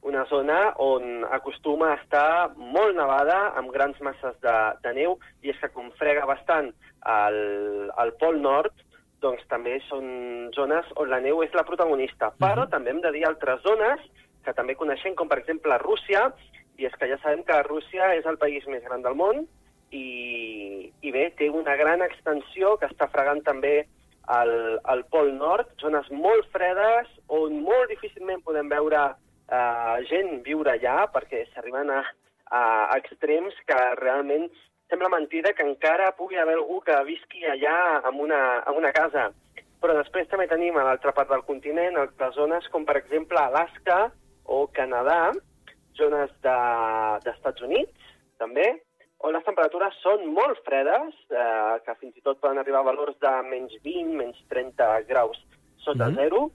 una 0.05 0.27
zona 0.29 0.75
on 0.85 1.25
acostuma 1.33 1.91
a 1.93 1.97
estar 1.97 2.53
molt 2.57 2.93
nevada, 2.97 3.55
amb 3.57 3.73
grans 3.73 3.97
masses 4.05 4.37
de, 4.45 4.57
de 4.85 4.93
neu, 5.01 5.17
i 5.43 5.49
és 5.51 5.61
que 5.63 5.71
com 5.73 5.89
frega 5.99 6.27
bastant 6.29 6.69
al, 7.01 7.39
al 7.97 8.13
Pol 8.21 8.37
Nord, 8.45 8.75
doncs 9.25 9.45
també 9.49 9.79
són 9.89 10.51
zones 10.53 10.91
on 11.01 11.09
la 11.09 11.23
neu 11.25 11.41
és 11.43 11.57
la 11.57 11.65
protagonista. 11.65 12.35
Però 12.37 12.69
també 12.69 12.93
hem 12.93 13.01
de 13.01 13.15
dir 13.17 13.25
altres 13.25 13.65
zones 13.65 14.03
que 14.45 14.53
també 14.53 14.77
coneixem, 14.77 15.17
com 15.17 15.29
per 15.31 15.41
exemple 15.41 15.81
Rússia, 15.81 16.27
i 16.77 16.85
és 16.85 16.97
que 17.01 17.09
ja 17.09 17.17
sabem 17.23 17.41
que 17.49 17.63
Rússia 17.65 18.13
és 18.19 18.27
el 18.29 18.37
país 18.37 18.67
més 18.69 18.85
gran 18.85 19.01
del 19.01 19.17
món, 19.17 19.47
i, 19.95 20.91
i 21.07 21.13
bé, 21.15 21.29
té 21.39 21.49
una 21.51 21.77
gran 21.81 22.03
extensió 22.03 22.75
que 22.81 22.89
està 22.91 23.09
fregant 23.13 23.43
també 23.47 23.85
al, 24.27 24.53
al 24.91 25.05
Pol 25.13 25.33
Nord, 25.37 25.71
zones 25.83 26.09
molt 26.11 26.49
fredes 26.55 27.11
on 27.29 27.61
molt 27.65 27.91
difícilment 27.93 28.43
podem 28.45 28.71
veure 28.73 29.03
eh, 29.11 29.97
gent 30.11 30.39
viure 30.47 30.73
allà 30.75 31.05
perquè 31.13 31.45
s'arriben 31.53 31.91
a, 31.93 32.03
a 32.51 32.63
extrems 32.99 33.57
que 33.69 33.79
realment 34.01 34.49
sembla 34.91 35.09
mentida 35.13 35.53
que 35.57 35.65
encara 35.67 36.13
pugui 36.17 36.37
haver 36.41 36.57
algú 36.59 36.81
que 36.85 36.97
visqui 37.09 37.45
allà 37.49 37.77
en 38.09 38.21
una, 38.21 38.41
en 38.67 38.77
una 38.81 38.93
casa. 38.93 39.31
Però 39.81 39.93
després 39.97 40.29
també 40.31 40.47
tenim 40.49 40.77
a 40.81 40.85
l'altra 40.87 41.13
part 41.13 41.29
del 41.29 41.45
continent 41.45 41.97
altres 42.01 42.35
zones 42.39 42.69
com 42.73 42.85
per 42.89 42.97
exemple 43.01 43.41
Alaska 43.41 44.07
o 44.45 44.67
Canadà, 44.73 45.33
zones 45.99 46.33
de- 46.45 47.19
d'Estats 47.25 47.61
de, 47.61 47.67
Units 47.69 48.13
també, 48.41 48.67
on 49.25 49.33
les 49.33 49.45
temperatures 49.47 49.97
són 50.05 50.27
molt 50.37 50.61
fredes, 50.67 51.15
eh, 51.33 51.77
que 51.87 51.95
fins 52.01 52.17
i 52.19 52.25
tot 52.25 52.41
poden 52.43 52.61
arribar 52.61 52.83
a 52.83 52.91
valors 52.91 53.17
de 53.23 53.33
menys 53.49 53.73
20, 53.83 54.13
menys 54.21 54.37
30 54.53 55.01
graus 55.09 55.41
sota 55.85 56.09
Mhm. 56.09 56.15
zero, 56.17 56.51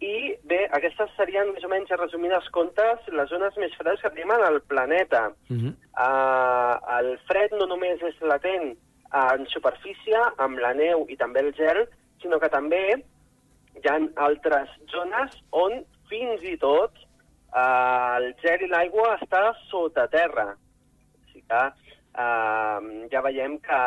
i 0.00 0.34
bé, 0.48 0.66
aquestes 0.72 1.10
serien 1.16 1.52
més 1.52 1.64
o 1.64 1.68
menys, 1.68 1.90
a 1.92 1.96
resumides 1.96 2.48
comptes, 2.50 3.06
les 3.12 3.28
zones 3.28 3.56
més 3.58 3.74
fredes 3.76 4.00
que 4.00 4.10
tenim 4.10 4.30
en 4.32 4.44
el 4.46 4.60
planeta. 4.62 5.32
Mhm. 5.48 5.74
Uh, 5.98 6.74
el 6.98 7.18
fred 7.28 7.52
no 7.52 7.66
només 7.66 8.00
és 8.02 8.20
latent 8.22 8.76
en 9.12 9.46
superfície, 9.46 10.16
amb 10.38 10.58
la 10.58 10.72
neu 10.72 11.04
i 11.08 11.16
també 11.16 11.40
el 11.40 11.52
gel, 11.54 11.86
sinó 12.22 12.38
que 12.40 12.48
també 12.48 13.04
hi 13.76 13.88
ha 13.88 13.98
altres 14.16 14.68
zones 14.90 15.36
on 15.50 15.84
fins 16.08 16.42
i 16.42 16.56
tot 16.56 16.92
uh, 17.52 18.16
el 18.16 18.34
gel 18.40 18.62
i 18.62 18.68
l'aigua 18.68 19.18
està 19.20 19.52
sota 19.68 20.06
terra. 20.08 20.54
O 20.54 21.32
sigui 21.32 21.44
que 21.48 21.72
uh, 22.14 22.80
ja 23.12 23.20
veiem 23.24 23.58
que, 23.64 23.80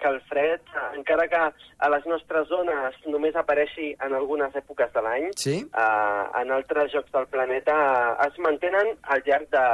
que 0.00 0.08
el 0.08 0.20
fred, 0.28 0.60
encara 0.96 1.28
que 1.28 1.40
a 1.78 1.90
les 1.92 2.06
nostres 2.10 2.48
zones 2.48 2.96
només 3.06 3.36
apareixi 3.36 3.92
en 4.00 4.14
algunes 4.14 4.54
èpoques 4.56 4.92
de 4.94 5.02
l'any, 5.06 5.30
Sí? 5.36 5.56
uh, 5.70 6.28
en 6.40 6.50
altres 6.50 6.92
llocs 6.94 7.12
del 7.12 7.26
planeta 7.32 7.74
uh, 7.74 8.26
es 8.26 8.38
mantenen 8.38 8.94
al 9.02 9.22
llarg 9.26 9.48
de, 9.54 9.64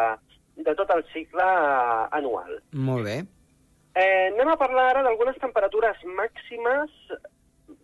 de 0.65 0.75
tot 0.75 0.91
el 0.97 1.05
cicle 1.13 1.45
uh, 1.45 2.07
anual. 2.17 2.59
Molt 2.73 3.05
bé. 3.07 3.19
Eh, 3.95 4.31
anem 4.31 4.49
a 4.53 4.57
parlar 4.57 4.91
ara 4.93 5.03
d'algunes 5.03 5.37
temperatures 5.43 5.99
màximes 6.17 6.91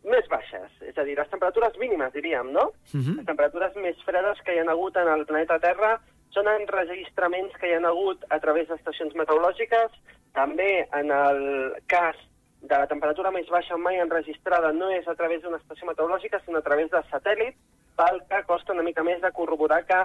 més 0.06 0.26
baixes, 0.30 0.70
és 0.86 0.98
a 0.98 1.02
dir, 1.02 1.16
les 1.18 1.30
temperatures 1.32 1.74
mínimes, 1.82 2.12
diríem, 2.14 2.52
no? 2.54 2.68
Mhm. 2.94 3.16
Les 3.18 3.26
temperatures 3.26 3.74
més 3.82 3.98
fredes 4.06 4.38
que 4.46 4.54
hi 4.54 4.60
ha 4.62 4.70
hagut 4.70 4.96
en 4.96 5.08
el 5.10 5.24
planeta 5.26 5.58
Terra 5.58 5.96
són 6.34 6.48
enregistraments 6.52 7.56
que 7.60 7.70
hi 7.70 7.76
ha 7.76 7.82
hagut 7.90 8.24
a 8.30 8.38
través 8.42 8.68
d'estacions 8.68 9.14
meteorològiques, 9.18 9.92
també 10.36 10.86
en 10.98 11.12
el 11.14 11.40
cas 11.88 12.18
de 12.60 12.76
la 12.76 12.88
temperatura 12.90 13.32
més 13.32 13.48
baixa 13.52 13.78
mai 13.78 14.00
enregistrada 14.02 14.72
no 14.72 14.90
és 14.90 15.06
a 15.08 15.14
través 15.14 15.42
d'una 15.42 15.60
estació 15.62 15.88
meteorològica, 15.88 16.40
sinó 16.44 16.60
a 16.60 16.66
través 16.66 16.90
de 16.90 17.02
satèl·lit, 17.10 17.56
pel 17.96 18.20
que 18.28 18.42
costa 18.48 18.74
una 18.74 18.84
mica 18.84 19.04
més 19.06 19.22
de 19.22 19.32
corroborar 19.32 19.82
que 19.88 20.00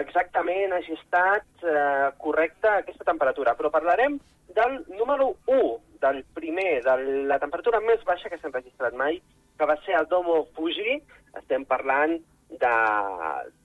exactament 0.00 0.74
hagi 0.74 0.96
estat 0.98 1.46
eh, 1.64 2.08
correcta 2.22 2.78
aquesta 2.78 3.06
temperatura, 3.08 3.54
però 3.56 3.70
parlarem 3.72 4.18
del 4.56 4.80
número 4.98 5.34
1, 5.46 5.68
del 6.02 6.24
primer, 6.34 6.82
de 6.84 6.96
la 7.30 7.38
temperatura 7.38 7.80
més 7.84 8.02
baixa 8.08 8.30
que 8.32 8.40
s'ha 8.40 8.52
registrat 8.52 8.96
mai, 8.96 9.20
que 9.58 9.66
va 9.66 9.76
ser 9.84 9.96
el 9.98 10.08
Domo 10.10 10.44
Fuji. 10.56 10.98
Estem 11.38 11.64
parlant 11.68 12.18
de, 12.50 12.74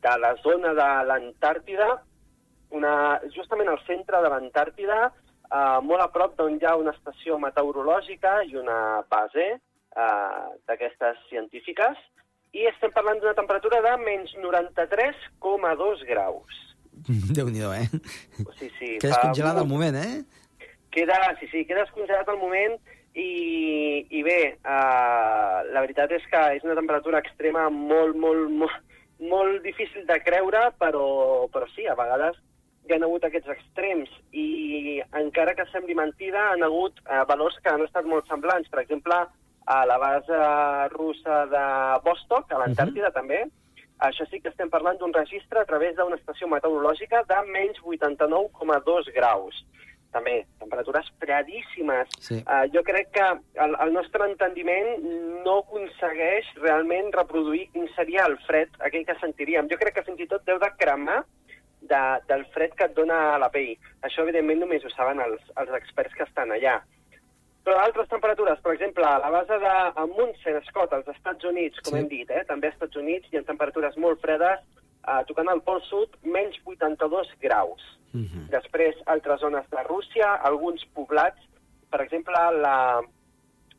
de 0.05 0.15
la 0.19 0.33
zona 0.43 0.73
de 0.77 0.89
l'Antàrtida, 1.09 1.89
una, 2.73 3.19
justament 3.35 3.69
al 3.69 3.81
centre 3.87 4.21
de 4.23 4.31
l'Antàrtida, 4.33 4.99
eh, 5.49 5.79
molt 5.85 6.03
a 6.03 6.09
prop 6.13 6.35
d'on 6.39 6.57
hi 6.57 6.67
ha 6.67 6.75
una 6.79 6.95
estació 6.95 7.37
meteorològica 7.41 8.41
i 8.49 8.57
una 8.59 9.03
base 9.09 9.47
eh, 9.53 10.43
d'aquestes 10.67 11.23
científiques, 11.29 11.97
i 12.53 12.67
estem 12.69 12.91
parlant 12.93 13.17
d'una 13.21 13.33
temperatura 13.37 13.81
de 13.81 13.95
menys 14.03 14.35
93,2 14.37 16.05
graus. 16.09 16.59
Déu-n'hi-do, 17.33 17.71
eh? 17.73 17.87
Sí, 18.59 18.69
sí. 18.77 18.89
Quedes 19.01 19.15
fa 19.15 19.23
congelat 19.25 19.57
al 19.57 19.69
moment, 19.69 19.97
eh? 19.97 20.67
Queda, 20.93 21.17
sí, 21.39 21.49
sí, 21.49 21.63
queda 21.65 21.87
descongelat 21.87 22.29
al 22.29 22.37
moment 22.37 22.77
i, 23.13 24.05
i 24.10 24.24
bé, 24.25 24.39
uh, 24.65 25.60
la 25.70 25.84
veritat 25.86 26.12
és 26.17 26.25
que 26.32 26.41
és 26.58 26.65
una 26.65 26.77
temperatura 26.79 27.22
extrema 27.22 27.67
molt, 27.70 28.17
molt, 28.17 28.50
molt, 28.50 28.98
molt 29.22 29.62
difícil 29.65 30.08
de 30.10 30.17
creure, 30.25 30.65
però, 30.82 31.46
però 31.53 31.70
sí, 31.75 31.86
a 31.86 31.98
vegades 32.00 32.39
hi 32.84 32.91
ha 32.91 33.00
hagut 33.00 33.24
aquests 33.24 33.51
extrems 33.53 34.10
i 34.36 35.00
encara 35.15 35.53
que 35.55 35.67
sembli 35.72 35.96
mentida, 35.96 36.50
han 36.51 36.65
hagut 36.65 36.98
uh, 37.05 37.22
valors 37.29 37.60
que 37.63 37.72
han 37.72 37.86
estat 37.86 38.10
molt 38.10 38.27
semblants. 38.27 38.70
Per 38.74 38.82
exemple, 38.82 39.22
a 39.65 39.77
la 39.88 39.98
base 40.01 40.39
russa 40.98 41.46
de 41.53 41.65
Vostok, 42.03 42.51
a 42.51 42.60
l'Antàrtida 42.60 43.08
uh 43.08 43.13
-huh. 43.13 43.20
també, 43.22 43.46
això 44.00 44.25
sí 44.29 44.41
que 44.41 44.50
estem 44.50 44.70
parlant 44.70 44.98
d'un 45.00 45.13
registre 45.13 45.60
a 45.60 45.65
través 45.65 45.96
d'una 45.96 46.17
estació 46.17 46.48
meteorològica 46.48 47.24
de 47.29 47.39
menys 47.51 47.79
89,2 47.86 49.13
graus. 49.15 49.63
També, 50.13 50.36
temperatures 50.62 51.08
fredíssimes. 51.22 52.12
Sí. 52.22 52.39
Uh, 52.46 52.67
jo 52.74 52.84
crec 52.86 53.10
que 53.15 53.27
el, 53.65 53.77
el 53.82 53.93
nostre 53.96 54.27
entendiment 54.29 55.05
no 55.46 55.60
aconsegueix 55.63 56.51
realment 56.62 57.10
reproduir 57.15 57.67
quin 57.74 57.88
seria 57.96 58.27
el 58.29 58.38
fred, 58.48 58.74
aquell 58.86 59.08
que 59.08 59.17
sentiríem. 59.22 59.70
Jo 59.72 59.79
crec 59.82 59.98
que 59.98 60.05
fins 60.05 60.22
i 60.22 60.29
tot 60.29 60.46
deu 60.46 60.62
de 60.62 60.70
cremar 60.77 61.24
de, 61.82 62.01
del 62.29 62.46
fred 62.53 62.75
que 62.77 62.88
et 62.89 62.98
dona 62.98 63.39
la 63.41 63.50
pell. 63.53 63.74
Això, 64.05 64.24
evidentment, 64.24 64.62
només 64.63 64.86
ho 64.86 64.91
saben 64.93 65.22
els, 65.24 65.41
els 65.60 65.74
experts 65.79 66.15
que 66.17 66.27
estan 66.27 66.53
allà. 66.55 66.79
Però 67.63 67.79
altres 67.79 68.10
temperatures, 68.12 68.60
per 68.63 68.74
exemple, 68.75 69.08
a 69.08 69.20
la 69.24 69.32
base 69.32 69.58
de 69.60 69.74
Amundsen, 70.03 70.60
Scott, 70.67 70.93
als 70.93 71.08
Estats 71.13 71.48
Units, 71.48 71.79
com 71.84 71.96
sí. 71.96 72.01
hem 72.01 72.10
dit, 72.12 72.32
eh? 72.32 72.43
també 72.50 72.70
als 72.70 72.75
Estats 72.75 73.00
Units, 73.00 73.29
hi 73.32 73.39
ha 73.39 73.46
temperatures 73.48 73.96
molt 74.03 74.20
fredes, 74.24 74.63
eh, 75.08 75.22
tocant 75.29 75.51
al 75.51 75.63
pol 75.63 75.79
sud, 75.88 76.17
menys 76.27 76.60
82 76.67 77.32
graus. 77.46 77.86
Uh 78.13 78.22
-huh. 78.22 78.50
Després, 78.50 78.96
altres 79.05 79.39
zones 79.41 79.70
de 79.70 79.84
Rússia, 79.84 80.34
alguns 80.36 80.86
poblats, 80.93 81.39
per 81.89 82.01
exemple, 82.01 82.34
la, 82.62 83.01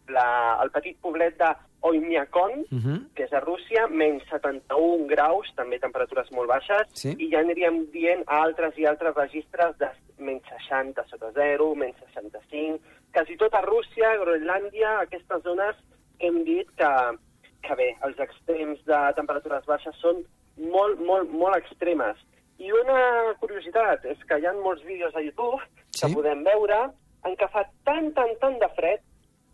la, 0.09 0.59
el 0.62 0.71
petit 0.71 0.97
poblet 1.00 1.37
de 1.38 1.55
Oymyakon, 1.83 2.64
Uh 2.71 2.79
-huh. 2.79 3.14
que 3.14 3.25
és 3.25 3.33
a 3.33 3.41
Rússia, 3.41 3.87
menys 3.88 4.23
71 4.31 5.07
graus, 5.07 5.53
també 5.55 5.79
temperatures 5.79 6.31
molt 6.33 6.49
baixes, 6.49 6.88
Sí. 6.95 7.14
i 7.19 7.31
ja 7.31 7.38
aniríem 7.41 7.91
dient 7.93 8.23
altres 8.26 8.76
i 8.79 8.87
altres 8.87 9.14
registres 9.14 9.76
de 9.79 9.88
menys 10.19 10.43
60 10.49 11.05
sota 11.09 11.31
0, 11.33 11.75
menys 11.75 11.97
65, 11.99 12.81
quasi 13.12 13.37
tota 13.37 13.61
Rússia, 13.61 14.17
Groenlàndia, 14.17 15.00
aquestes 15.00 15.43
zones 15.43 15.76
que 16.19 16.26
hem 16.26 16.45
dit 16.45 16.69
que, 16.76 17.19
que 17.62 17.75
bé, 17.75 17.97
els 18.03 18.19
extrems 18.19 18.85
de 18.85 19.12
temperatures 19.17 19.64
baixes 19.67 19.95
són 19.97 20.25
molt, 20.57 21.00
molt, 21.00 21.31
molt 21.31 21.57
extremes. 21.57 22.17
I 22.58 22.70
una 22.73 23.34
curiositat 23.40 24.04
és 24.06 24.20
que 24.28 24.38
hi 24.38 24.46
ha 24.46 24.52
molts 24.62 24.82
vídeos 24.87 25.14
a 25.16 25.20
YouTube 25.25 25.61
que 25.92 26.06
Sí. 26.08 26.14
podem 26.14 26.44
veure 26.44 26.90
en 27.25 27.37
què 27.37 27.49
fa 27.50 27.64
tant, 27.84 28.12
tant, 28.14 28.34
tant 28.40 28.58
de 28.58 28.68
fred 28.76 29.00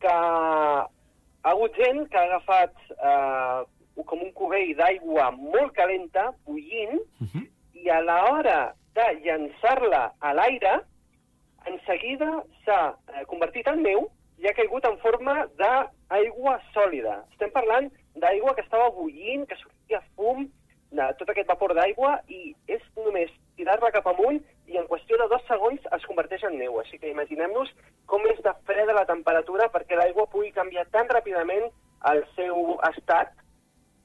que 0.00 0.08
ha 0.12 0.86
hagut 1.42 1.74
gent 1.76 2.06
que 2.10 2.18
ha 2.18 2.24
agafat 2.28 2.74
eh, 2.90 3.64
com 4.04 4.22
un 4.22 4.32
cubell 4.32 4.74
d'aigua 4.76 5.30
molt 5.36 5.72
calenta, 5.76 6.30
bullint, 6.46 7.00
Uh 7.20 7.26
-huh. 7.26 7.46
i 7.74 7.88
a 7.90 8.00
l'hora 8.00 8.74
de 8.94 9.06
llançar-la 9.24 10.12
a 10.20 10.32
l'aire, 10.34 10.80
en 11.66 11.80
seguida 11.86 12.42
s'ha 12.64 12.94
eh, 13.14 13.24
convertit 13.26 13.66
en 13.68 13.82
neu 13.82 14.10
i 14.38 14.46
ha 14.48 14.54
caigut 14.54 14.84
en 14.84 14.98
forma 14.98 15.46
d'aigua 15.56 16.60
sòlida. 16.74 17.24
Estem 17.32 17.50
parlant 17.52 17.90
d'aigua 18.14 18.54
que 18.54 18.62
estava 18.62 18.90
bullint, 18.90 19.46
que 19.46 19.56
sortia 19.56 20.00
fum, 20.16 20.48
de 20.90 21.06
tot 21.18 21.30
aquest 21.30 21.48
vapor 21.48 21.74
d'aigua, 21.78 22.16
i 22.28 22.54
és 22.68 22.82
només 22.98 23.30
tirar-la 23.56 23.92
cap 23.94 24.06
amunt 24.10 24.40
i 24.70 24.78
en 24.78 24.88
qüestió 24.90 25.18
de 25.20 25.28
dos 25.30 25.44
segons 25.48 25.84
es 25.96 26.06
converteix 26.08 26.44
en 26.48 26.56
neu. 26.58 26.78
Així 26.80 26.98
que 26.98 27.10
imaginem-nos 27.10 27.70
com 28.10 28.24
és 28.30 28.40
de 28.46 28.54
freda 28.68 28.96
la 28.96 29.06
temperatura 29.08 29.68
perquè 29.74 29.98
l'aigua 29.98 30.28
pugui 30.32 30.50
canviar 30.56 30.86
tan 30.94 31.10
ràpidament 31.10 31.68
el 32.10 32.24
seu 32.36 32.78
estat 32.88 33.34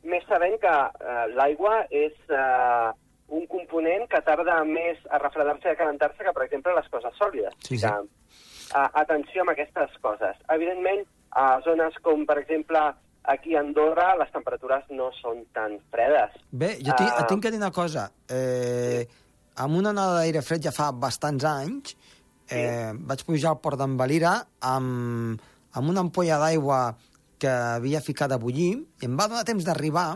més 0.05 0.25
sabent 0.29 0.59
que 0.61 0.73
eh, 0.73 1.25
l'aigua 1.33 1.85
és 1.89 2.13
eh, 2.29 2.89
un 3.35 3.47
component 3.49 4.05
que 4.11 4.21
tarda 4.27 4.59
més 4.69 4.99
a 5.09 5.19
refredar-se 5.21 5.71
i 5.71 5.73
a 5.73 5.79
calentar-se 5.79 6.21
que, 6.21 6.33
per 6.35 6.45
exemple, 6.45 6.75
les 6.77 6.89
coses 6.93 7.15
sòlides. 7.17 7.55
Sí, 7.65 7.79
sí. 7.81 7.87
Que, 7.87 8.35
eh, 8.77 8.89
atenció 9.01 9.41
amb 9.41 9.55
aquestes 9.55 9.97
coses. 10.05 10.37
Evidentment, 10.53 11.05
a 11.31 11.47
zones 11.65 11.97
com, 12.05 12.25
per 12.29 12.37
exemple, 12.43 12.83
aquí 13.27 13.55
a 13.55 13.61
Andorra, 13.61 14.13
les 14.19 14.31
temperatures 14.33 14.89
no 14.95 15.11
són 15.19 15.43
tan 15.55 15.77
fredes. 15.93 16.35
Bé, 16.51 16.75
jo 16.81 16.93
tinc, 16.97 17.09
et 17.09 17.29
tinc 17.29 17.43
que 17.43 17.51
dir 17.53 17.61
una 17.61 17.71
cosa. 17.75 18.07
Eh, 18.29 19.05
amb 19.63 19.79
una 19.79 19.91
onada 19.93 20.19
d'aire 20.19 20.43
fred 20.45 20.63
ja 20.65 20.73
fa 20.75 20.91
bastants 20.91 21.47
anys, 21.49 21.95
eh, 22.49 22.93
vaig 22.93 23.25
pujar 23.25 23.53
al 23.53 23.59
port 23.63 23.79
d'en 23.79 23.97
Valira 23.97 24.37
amb, 24.59 25.41
amb 25.73 25.91
una 25.91 26.05
ampolla 26.05 26.39
d'aigua 26.41 26.79
que 27.39 27.51
havia 27.51 28.03
ficat 28.03 28.31
a 28.31 28.39
bullir, 28.39 28.71
i 29.01 29.09
em 29.09 29.17
va 29.17 29.27
donar 29.31 29.43
temps 29.47 29.65
d'arribar, 29.65 30.09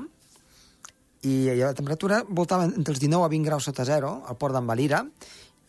i 1.28 1.50
la 1.60 1.74
temperatura 1.76 2.22
voltava 2.30 2.70
entre 2.70 2.94
els 2.94 3.02
19 3.02 3.26
a 3.26 3.32
20 3.32 3.50
graus 3.50 3.68
sota 3.68 3.84
zero, 3.84 4.22
al 4.28 4.38
port 4.40 4.56
d'en 4.56 4.70
Valira, 4.70 5.04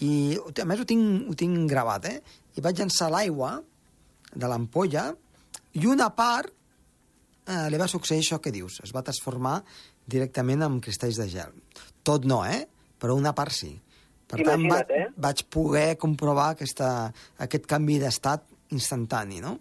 i 0.00 0.38
a 0.38 0.64
més 0.68 0.80
ho 0.80 0.86
tinc, 0.88 1.26
ho 1.28 1.34
tinc 1.36 1.66
gravat, 1.68 2.06
eh? 2.06 2.20
I 2.56 2.62
vaig 2.64 2.78
llançar 2.78 3.10
l'aigua 3.12 3.56
de 4.30 4.46
l'ampolla, 4.48 5.10
i 5.74 5.86
una 5.86 6.08
part 6.14 6.54
eh, 7.50 7.68
li 7.72 7.80
va 7.80 7.88
succeir 7.90 8.22
això 8.22 8.38
que 8.42 8.52
dius. 8.54 8.80
Es 8.86 8.94
va 8.94 9.02
transformar 9.06 9.58
directament 10.10 10.62
en 10.66 10.80
cristalls 10.84 11.18
de 11.20 11.28
gel. 11.30 11.54
Tot 12.06 12.26
no, 12.28 12.44
eh? 12.46 12.62
Però 13.00 13.16
una 13.18 13.34
part 13.36 13.54
sí. 13.56 13.72
Per 14.30 14.38
tant, 14.46 14.62
va, 14.70 14.84
eh? 14.94 15.08
vaig 15.18 15.42
poder 15.50 15.96
comprovar 15.98 16.52
aquesta, 16.54 17.10
aquest 17.42 17.66
canvi 17.70 17.98
d'estat 17.98 18.46
instantani, 18.76 19.42
no? 19.42 19.56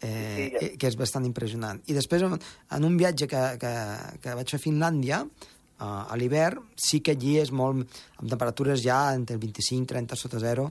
Eh, 0.00 0.12
Sí, 0.36 0.48
ja. 0.52 0.60
eh, 0.60 0.70
que 0.76 0.88
és 0.90 0.96
bastant 1.00 1.24
impressionant. 1.24 1.78
I 1.88 1.94
després, 1.96 2.24
en, 2.26 2.84
un 2.84 2.96
viatge 3.00 3.28
que, 3.30 3.42
que, 3.60 3.72
que 4.20 4.34
vaig 4.36 4.50
fer 4.52 4.58
a 4.60 4.62
Finlàndia, 4.64 5.22
uh, 5.24 5.86
a 5.86 6.18
l'hivern, 6.20 6.66
sí 6.76 7.00
que 7.00 7.14
allí 7.16 7.38
és 7.40 7.52
molt... 7.56 7.86
amb 8.18 8.28
temperatures 8.28 8.82
ja 8.84 8.98
entre 9.16 9.38
25 9.40 9.86
i 9.86 9.88
30 9.94 10.20
sota 10.20 10.42
zero, 10.42 10.68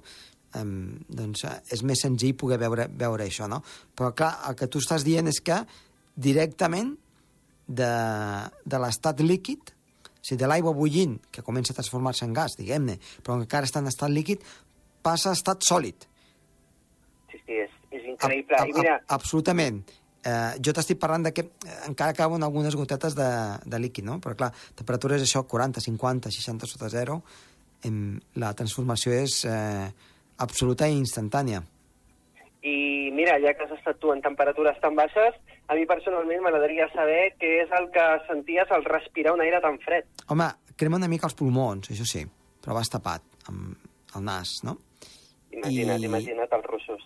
doncs 0.53 1.45
eh, 1.49 1.55
és 1.73 1.81
més 1.81 2.01
senzill 2.05 2.35
poder 2.37 2.59
veure, 2.61 2.87
veure 2.93 3.25
això, 3.25 3.47
no? 3.49 3.63
Però, 3.97 4.11
clar, 4.13 4.35
el 4.49 4.57
que 4.59 4.69
tu 4.69 4.81
estàs 4.83 5.05
dient 5.05 5.27
és 5.31 5.41
que 5.41 5.57
directament 6.15 6.93
de, 7.67 7.89
de 8.65 8.79
l'estat 8.79 9.19
líquid, 9.23 9.71
o 10.13 10.23
sigui, 10.23 10.39
de 10.39 10.47
l'aigua 10.47 10.73
bullint, 10.75 11.17
que 11.31 11.41
comença 11.43 11.73
a 11.73 11.77
transformar-se 11.79 12.25
en 12.25 12.33
gas, 12.35 12.55
diguem-ne, 12.59 12.97
però 13.23 13.39
encara 13.41 13.67
està 13.67 13.81
en 13.83 13.89
estat 13.91 14.11
líquid, 14.13 14.43
passa 15.03 15.31
a 15.33 15.37
estat 15.37 15.65
sòlid. 15.67 16.05
Sí, 17.31 17.39
sí, 17.45 17.57
és, 17.65 17.73
és 17.91 18.05
increïble. 18.13 18.55
Ab- 18.59 18.69
I 18.69 18.77
mira, 18.77 18.95
ab- 19.01 19.17
absolutament. 19.19 19.81
Eh, 20.23 20.53
jo 20.63 20.71
t'estic 20.71 20.95
parlant 21.01 21.25
de 21.25 21.33
que 21.35 21.43
encara 21.89 22.13
cauen 22.15 22.43
algunes 22.45 22.77
gotetes 22.79 23.15
de, 23.17 23.27
de 23.67 23.79
líquid, 23.83 24.05
no? 24.07 24.21
Però, 24.23 24.37
clar, 24.39 24.53
temperatures 24.79 25.25
això, 25.25 25.41
40, 25.43 25.81
50, 25.83 26.31
60 26.31 26.69
sota 26.71 26.87
zero, 26.93 27.17
em, 27.83 28.15
la 28.39 28.53
transformació 28.55 29.11
és 29.17 29.41
eh, 29.49 29.89
absoluta 30.39 30.87
i 30.87 30.95
instantània. 30.95 31.59
I 32.63 33.09
mira, 33.11 33.35
ja 33.43 33.51
que 33.57 33.65
has 33.65 33.73
estat 33.75 33.97
tu 33.99 34.13
en 34.13 34.21
temperatures 34.23 34.77
tan 34.79 34.95
baixes, 34.95 35.35
a 35.67 35.75
mi 35.75 35.83
personalment 35.89 36.39
m'agradaria 36.45 36.85
saber 36.93 37.33
què 37.39 37.49
és 37.65 37.71
el 37.75 37.89
que 37.91 38.05
senties 38.29 38.71
al 38.71 38.85
respirar 38.87 39.33
un 39.35 39.41
aire 39.43 39.59
tan 39.63 39.79
fred. 39.83 40.07
Home, 40.31 40.47
crema 40.79 40.95
una 41.01 41.09
mica 41.11 41.27
els 41.27 41.35
pulmons, 41.35 41.91
això 41.91 42.07
sí, 42.07 42.23
però 42.63 42.77
vas 42.77 42.89
tapat 42.93 43.21
amb 43.51 43.75
el 44.15 44.23
nas, 44.23 44.61
no? 44.63 44.77
Imagina't, 45.51 45.99
I- 46.01 46.07
imagina't 46.07 46.55
els 46.55 46.65
russos. 46.71 47.03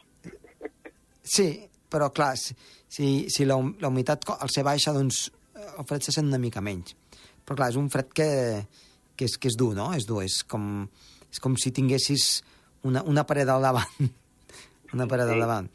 Sí, 1.23 1.47
però 1.89 2.11
clar, 2.13 2.35
si, 2.37 3.27
si, 3.29 3.45
la, 3.45 3.57
la 3.81 3.89
humitat 3.89 4.23
al 4.37 4.49
ser 4.53 4.63
baixa, 4.67 4.93
doncs 4.95 5.25
eh, 5.55 5.65
el 5.79 5.85
fred 5.89 6.05
se 6.05 6.13
sent 6.15 6.29
una 6.29 6.39
mica 6.39 6.61
menys. 6.63 6.93
Però 7.47 7.57
clar, 7.57 7.71
és 7.73 7.79
un 7.79 7.89
fred 7.91 8.13
que, 8.15 8.29
que, 9.17 9.25
és, 9.27 9.35
que 9.41 9.49
és 9.51 9.57
dur, 9.59 9.73
no? 9.75 9.89
És 9.97 10.05
dur, 10.07 10.21
és 10.23 10.41
com, 10.47 10.85
és 11.31 11.41
com 11.43 11.57
si 11.59 11.73
tinguessis 11.75 12.29
una, 12.87 13.03
una 13.07 13.25
paret 13.27 13.49
al 13.51 13.65
davant. 13.65 14.11
Una 14.93 15.07
paret 15.07 15.27
Sí. 15.27 15.33
al 15.33 15.39
davant. 15.39 15.69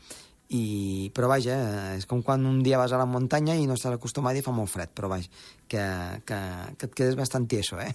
I, 0.53 1.11
però 1.17 1.29
vaja, 1.29 1.55
eh, 1.95 1.97
és 1.97 2.05
com 2.07 2.21
quan 2.23 2.45
un 2.45 2.63
dia 2.63 2.77
vas 2.77 2.93
a 2.93 2.99
la 2.99 3.07
muntanya 3.09 3.55
i 3.57 3.67
no 3.67 3.73
estàs 3.75 3.95
acostumat 3.95 4.37
i 4.37 4.43
fa 4.43 4.53
molt 4.53 4.69
fred, 4.69 4.91
però 4.95 5.09
vaja, 5.09 5.31
que, 5.67 5.81
que, 6.29 6.41
que 6.77 6.87
et 6.91 6.95
quedes 6.95 7.17
bastant 7.17 7.47
tieso, 7.49 7.79
eh? 7.81 7.95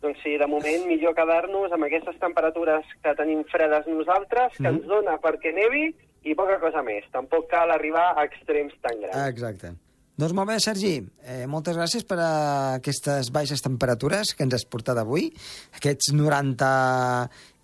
Doncs 0.00 0.20
sí, 0.22 0.36
de 0.38 0.46
moment 0.46 0.84
millor 0.86 1.16
quedar-nos 1.18 1.72
amb 1.74 1.88
aquestes 1.88 2.14
temperatures 2.22 2.86
que 3.02 3.14
tenim 3.18 3.42
fredes 3.50 3.88
nosaltres, 3.90 4.52
que 4.56 4.62
Mhm. 4.70 4.76
ens 4.76 4.86
dona 4.86 5.18
perquè 5.18 5.50
nevi 5.52 5.88
i 6.22 6.34
poca 6.36 6.60
cosa 6.60 6.82
més. 6.82 7.02
Tampoc 7.10 7.48
cal 7.50 7.70
arribar 7.74 8.12
a 8.16 8.22
extrems 8.24 8.74
tan 8.80 9.00
grans. 9.00 9.28
Exacte. 9.28 9.72
Doncs 10.18 10.34
molt 10.34 10.48
bé, 10.50 10.56
Sergi, 10.58 10.96
eh, 11.22 11.44
moltes 11.46 11.76
gràcies 11.78 12.02
per 12.08 12.16
a 12.18 12.30
aquestes 12.80 13.28
baixes 13.30 13.60
temperatures 13.62 14.32
que 14.34 14.42
ens 14.42 14.56
has 14.56 14.64
portat 14.66 14.98
avui. 14.98 15.28
Aquests 15.78 16.10
90... 16.16 16.70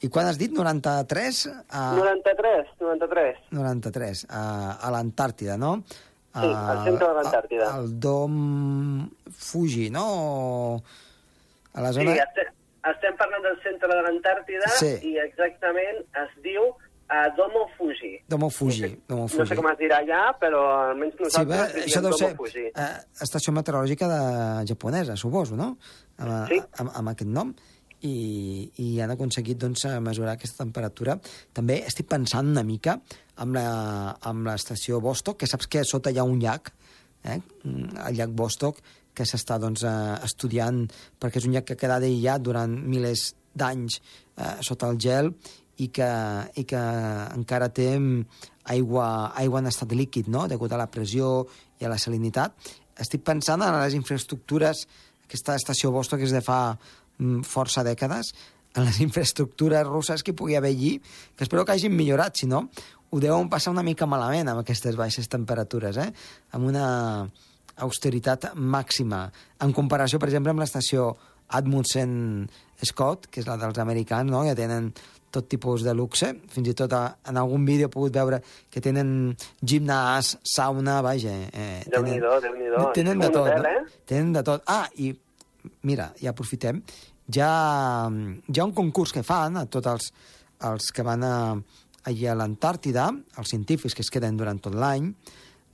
I 0.05 0.11
quan 0.13 0.29
has 0.29 0.39
dit? 0.39 0.53
93? 0.55 1.41
A... 1.75 1.83
93, 1.99 2.69
93. 2.79 3.41
93, 3.59 4.23
a, 4.31 4.43
a 4.87 4.91
l'Antàrtida, 4.95 5.57
no? 5.59 5.79
Sí, 6.35 6.47
al 6.51 6.83
centre 6.85 7.09
de 7.09 7.15
l'Antàrtida. 7.19 7.71
Al 7.75 7.89
Dom 8.03 8.39
Fuji, 9.35 9.89
no? 9.95 10.07
A 11.75 11.83
la 11.83 11.91
Sí, 11.95 12.03
zona... 12.05 12.15
estem, 12.23 12.53
estem 12.93 13.17
parlant 13.19 13.43
del 13.49 13.59
centre 13.67 13.91
de 13.91 14.01
l'Antàrtida 14.07 14.71
Sí. 14.79 14.93
i 15.11 15.17
exactament 15.25 16.05
es 16.23 16.35
diu 16.47 16.71
uh, 17.11 17.29
Domo 17.37 17.67
Fuji. 17.77 18.13
Domo 18.29 18.49
Fuji. 18.51 18.91
Domo 19.09 19.27
Fuji. 19.29 19.39
No 19.41 19.47
sé 19.47 19.57
com 19.57 19.69
es 19.71 19.79
dirà 19.79 20.01
allà, 20.03 20.23
però 20.41 20.63
almenys 20.91 21.15
Sí, 21.19 21.23
nosaltres 21.25 21.61
bé, 21.61 21.67
diríem 21.75 21.89
això 21.89 22.03
deu 22.03 22.13
ser 22.19 22.35
Fuji. 22.37 22.67
eh, 22.75 22.91
estació 23.23 23.53
meteorològica 23.53 24.09
de 24.09 24.67
japonesa, 24.73 25.17
suposo, 25.17 25.57
no? 25.57 25.77
Amb, 26.19 26.49
Sí. 26.49 26.61
amb, 26.79 26.91
amb 26.95 27.09
aquest 27.15 27.31
nom. 27.31 27.55
I, 28.05 28.71
i 28.85 29.01
han 29.01 29.11
aconseguit 29.15 29.57
doncs, 29.57 29.87
eh, 29.89 29.99
mesurar 30.01 30.35
aquesta 30.35 30.63
temperatura. 30.63 31.15
També 31.57 31.79
estic 31.87 32.07
pensant 32.07 32.47
una 32.51 32.63
mica 32.63 32.99
amb 33.37 33.57
l'estació 34.47 35.01
Vostok, 35.01 35.39
que 35.39 35.47
saps 35.49 35.67
que 35.67 35.81
a 35.81 35.85
sota 35.89 36.11
hi 36.13 36.19
ha 36.19 36.25
un 36.29 36.39
llac, 36.39 36.69
eh? 37.25 37.39
el 37.65 38.15
llac 38.19 38.35
Vostok, 38.37 38.83
que 39.15 39.25
s'està 39.25 39.57
doncs, 39.59 39.85
eh, 39.89 40.19
estudiant, 40.27 40.85
perquè 41.19 41.39
és 41.41 41.47
un 41.47 41.53
llac 41.55 41.65
que 41.65 41.79
ha 41.79 41.81
quedat 41.81 42.03
aïllat 42.03 42.43
durant 42.43 42.69
milers 42.71 43.35
d'anys 43.55 44.01
eh, 44.37 44.57
sota 44.61 44.89
el 44.91 44.99
gel 44.99 45.33
i 45.83 45.89
que, 45.95 46.09
i 46.61 46.65
que 46.69 46.81
encara 47.35 47.71
té 47.75 47.89
mm, 47.99 48.43
aigua, 48.75 49.09
aigua 49.41 49.63
en 49.63 49.71
estat 49.71 49.93
líquid, 49.93 50.31
no?, 50.33 50.47
degut 50.51 50.73
a 50.73 50.81
la 50.81 50.91
pressió 50.91 51.45
i 51.81 51.87
a 51.87 51.93
la 51.93 51.99
salinitat. 52.01 52.55
Estic 53.01 53.25
pensant 53.27 53.63
en 53.65 53.77
les 53.81 53.97
infraestructures, 53.99 54.85
aquesta 55.27 55.57
estació 55.59 55.91
Vostok 55.95 56.23
és 56.27 56.35
de 56.35 56.43
fa 56.45 56.61
mm, 56.75 57.43
força 57.49 57.85
dècades, 57.87 58.35
en 58.75 58.87
les 58.87 59.01
infraestructures 59.07 59.87
russes 59.87 60.23
que 60.23 60.37
pugui 60.37 60.57
haver 60.57 60.75
allí, 60.75 60.99
que 61.37 61.45
espero 61.47 61.65
que 61.65 61.73
hagin 61.73 61.97
millorat, 61.97 62.37
si 62.39 62.47
no, 62.51 62.69
ho 63.11 63.21
deuen 63.23 63.51
passar 63.51 63.71
una 63.75 63.85
mica 63.87 64.09
malament 64.11 64.51
amb 64.51 64.65
aquestes 64.65 64.97
baixes 64.99 65.31
temperatures, 65.31 65.99
eh? 66.03 66.11
amb 66.57 66.67
una 66.71 66.87
austeritat 67.85 68.53
màxima, 68.55 69.29
en 69.63 69.75
comparació, 69.75 70.19
per 70.23 70.31
exemple, 70.31 70.55
amb 70.55 70.63
l'estació 70.63 71.13
Admundsen 71.55 72.49
Scott, 72.83 73.29
que 73.31 73.43
és 73.43 73.49
la 73.49 73.57
dels 73.61 73.79
americans, 73.79 74.31
no? 74.31 74.43
que 74.47 74.57
tenen 74.59 74.91
tot 75.35 75.49
tipus 75.51 75.83
de 75.87 75.93
luxe, 75.99 76.29
fins 76.55 76.69
i 76.71 76.75
tot 76.79 76.93
a, 76.97 77.03
en 77.29 77.37
algun 77.41 77.65
vídeo 77.67 77.89
he 77.89 77.93
pogut 77.93 78.15
veure 78.15 78.39
que 78.71 78.81
tenen 78.85 79.35
gimnàs, 79.61 80.35
sauna, 80.47 81.01
vaja... 81.05 81.35
Eh, 81.51 81.83
tenen- 81.91 81.91
Déu-n'hi-do, 81.91 82.33
Déu-n'hi-do. 82.47 82.85
Tenen 82.97 83.21
És 83.21 83.27
de 83.29 83.33
tot, 83.35 83.51
no? 83.51 83.73
eh? 83.75 84.01
Tenen 84.07 84.33
de 84.39 84.43
tot. 84.47 84.63
Ah, 84.71 84.87
i 85.03 85.11
mira, 85.89 86.11
ja 86.23 86.31
aprofitem, 86.35 86.81
ja, 87.35 87.51
hi 88.47 88.61
ha 88.61 88.65
un 88.69 88.75
concurs 88.77 89.13
que 89.17 89.23
fan 89.27 89.57
a 89.57 89.67
tots 89.67 89.91
els, 89.93 90.11
els 90.71 90.91
que 90.95 91.05
van 91.07 91.25
a, 91.25 91.35
allà 92.05 92.33
a 92.35 92.39
l'Antàrtida, 92.39 93.09
els 93.41 93.49
científics 93.55 93.97
que 93.97 94.05
es 94.05 94.11
queden 94.13 94.37
durant 94.37 94.61
tot 94.61 94.75
l'any, 94.77 95.11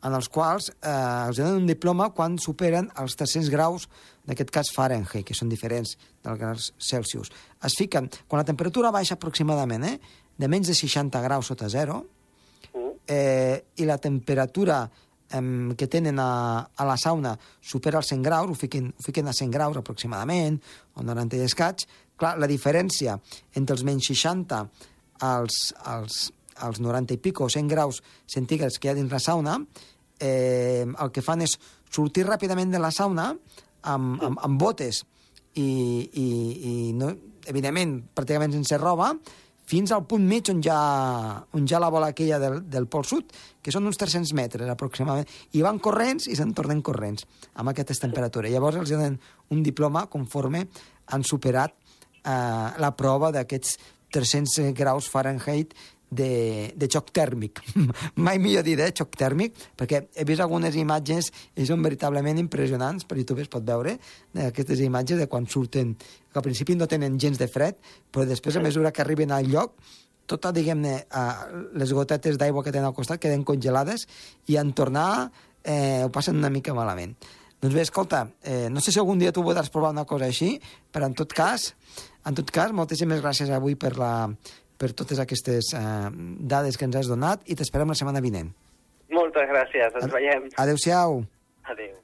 en 0.02 0.14
els 0.16 0.28
quals 0.32 0.70
eh, 0.70 0.92
els 1.28 1.40
donen 1.40 1.60
un 1.62 1.66
diploma 1.68 2.10
quan 2.16 2.38
superen 2.40 2.88
els 3.00 3.16
300 3.16 3.50
graus, 3.52 3.88
en 4.24 4.32
aquest 4.34 4.50
cas 4.54 4.70
Fahrenheit, 4.74 5.26
que 5.26 5.36
són 5.36 5.50
diferents 5.52 5.96
dels 6.24 6.38
graus 6.40 6.70
Celsius. 6.78 7.32
Es 7.64 7.76
fiquen, 7.76 8.08
quan 8.26 8.40
la 8.40 8.48
temperatura 8.48 8.92
baixa 8.94 9.18
aproximadament, 9.18 9.84
eh, 9.84 9.98
de 10.40 10.48
menys 10.48 10.72
de 10.72 10.74
60 10.74 11.20
graus 11.20 11.52
sota 11.52 11.68
zero, 11.68 12.06
Mm. 12.72 12.90
eh, 13.06 13.64
i 13.76 13.84
la 13.84 13.98
temperatura 13.98 14.84
em, 15.32 15.74
que 15.74 15.86
tenen 15.86 16.18
a, 16.18 16.70
a 16.74 16.84
la 16.86 16.96
sauna 16.96 17.36
supera 17.60 17.98
els 17.98 18.10
100 18.12 18.22
graus, 18.22 18.50
ho 18.50 18.54
fiquen, 18.54 18.90
ho 18.90 19.02
fiquen 19.02 19.28
a 19.28 19.32
100 19.32 19.50
graus 19.50 19.76
aproximadament, 19.76 20.60
o 20.94 21.02
90 21.02 21.36
i 21.36 21.46
escaig, 21.46 21.86
clar, 22.16 22.36
la 22.38 22.48
diferència 22.50 23.18
entre 23.54 23.74
els 23.76 23.84
menys 23.86 24.10
60 24.10 24.60
als, 25.26 25.74
als, 25.84 26.30
als 26.60 26.80
90 26.80 27.16
i 27.16 27.20
pico, 27.22 27.46
o 27.46 27.50
100 27.52 27.70
graus 27.70 28.02
centígrads 28.26 28.78
que 28.78 28.88
hi 28.88 28.92
ha 28.92 28.98
dins 28.98 29.12
la 29.12 29.22
sauna, 29.22 29.58
eh, 30.20 30.84
el 30.86 31.12
que 31.12 31.24
fan 31.24 31.42
és 31.44 31.56
sortir 31.90 32.26
ràpidament 32.28 32.70
de 32.70 32.80
la 32.82 32.92
sauna 32.94 33.30
amb, 33.32 34.22
amb, 34.22 34.38
amb 34.38 34.60
botes 34.60 35.04
i, 35.54 35.64
i, 35.64 36.26
i 36.70 36.74
no, 36.96 37.10
evidentment, 37.50 37.96
pràcticament 38.14 38.54
sense 38.54 38.78
roba, 38.78 39.14
fins 39.70 39.92
al 39.94 40.02
punt 40.10 40.24
mig 40.26 40.48
on 40.50 40.60
ha, 40.66 40.80
on 41.54 41.66
ha 41.70 41.80
la 41.82 41.90
bola 41.94 42.10
aquella 42.10 42.40
del, 42.42 42.58
del 42.70 42.88
Pol 42.90 43.04
Sud, 43.06 43.30
que 43.62 43.70
són 43.70 43.86
uns 43.86 44.00
300 44.00 44.32
metres 44.34 44.70
aproximadament, 44.70 45.30
i 45.54 45.62
van 45.62 45.78
corrents 45.82 46.26
i 46.26 46.34
se'n 46.38 46.54
tornen 46.58 46.82
corrents 46.82 47.26
amb 47.54 47.70
aquestes 47.70 48.02
temperatures. 48.02 48.50
Llavors 48.50 48.80
els 48.80 48.90
donen 48.90 49.18
un 49.54 49.62
diploma 49.62 50.08
conforme 50.10 50.64
han 51.14 51.26
superat 51.26 51.76
eh, 51.76 52.32
la 52.82 52.92
prova 52.98 53.30
d'aquests 53.34 53.78
300 54.10 54.74
graus 54.74 55.06
Fahrenheit 55.10 55.76
de, 56.10 56.72
de 56.76 56.88
xoc 56.90 57.12
tèrmic. 57.14 57.62
Mai 58.26 58.38
millor 58.42 58.66
dit, 58.66 58.78
eh, 58.78 58.90
xoc 58.96 59.14
tèrmic, 59.18 59.56
perquè 59.78 60.02
he 60.14 60.26
vist 60.28 60.42
algunes 60.42 60.76
imatges 60.76 61.30
i 61.54 61.66
són 61.68 61.82
veritablement 61.86 62.38
impressionants, 62.42 63.06
per 63.06 63.18
YouTube 63.20 63.44
es 63.44 63.50
pot 63.52 63.64
veure, 63.66 63.96
eh, 64.34 64.50
aquestes 64.50 64.82
imatges 64.84 65.22
de 65.22 65.30
quan 65.30 65.46
surten, 65.46 65.94
que 65.96 66.38
al 66.38 66.46
principi 66.46 66.76
no 66.76 66.90
tenen 66.90 67.18
gens 67.22 67.38
de 67.38 67.48
fred, 67.50 67.78
però 68.10 68.26
després, 68.26 68.58
a 68.58 68.64
mesura 68.64 68.92
que 68.92 69.02
arriben 69.02 69.32
al 69.34 69.48
lloc, 69.50 69.78
tota, 70.30 70.52
diguem-ne, 70.54 70.94
les 71.74 71.92
gotetes 71.96 72.36
d'aigua 72.38 72.62
que 72.62 72.70
tenen 72.70 72.90
al 72.90 72.94
costat 72.94 73.18
queden 73.18 73.42
congelades 73.42 74.06
i 74.46 74.60
en 74.60 74.70
tornar 74.78 75.32
eh, 75.64 76.04
ho 76.04 76.10
passen 76.14 76.38
una 76.38 76.50
mica 76.54 76.74
malament. 76.76 77.16
Doncs 77.60 77.74
bé, 77.74 77.82
escolta, 77.84 78.22
eh, 78.42 78.68
no 78.72 78.80
sé 78.80 78.92
si 78.92 79.00
algun 79.02 79.18
dia 79.20 79.34
tu 79.36 79.42
podràs 79.44 79.68
provar 79.72 79.90
una 79.92 80.06
cosa 80.08 80.30
així, 80.30 80.54
però 80.92 81.10
en 81.10 81.16
tot 81.18 81.34
cas, 81.36 81.74
en 82.24 82.38
tot 82.38 82.48
cas, 82.54 82.72
moltíssimes 82.72 83.20
gràcies 83.20 83.50
avui 83.52 83.74
per, 83.76 83.96
la, 84.00 84.30
per 84.80 84.94
totes 84.96 85.20
aquestes 85.20 85.74
eh, 85.76 85.84
dades 86.54 86.80
que 86.80 86.88
ens 86.88 86.96
has 87.02 87.10
donat 87.10 87.44
i 87.46 87.56
t'esperem 87.58 87.92
la 87.92 87.98
setmana 87.98 88.24
vinent. 88.24 88.50
Moltes 89.12 89.48
gràcies, 89.50 89.96
ens 90.00 90.12
veiem. 90.14 90.48
Adéu-siau. 90.56 91.20
Adéu. 91.68 91.96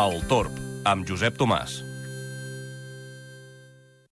El 0.00 0.22
Torb, 0.30 0.54
amb 0.88 1.04
Josep 1.04 1.36
Tomàs. 1.36 1.89